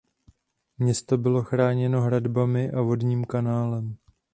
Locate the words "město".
0.77-1.17